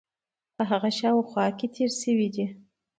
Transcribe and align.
هغه 0.59 0.75
په 0.83 0.89
شاوخوا 0.97 1.45
کې 1.57 1.67
تېر 1.75 1.91
شوی 2.01 2.27
دی. 2.35 2.45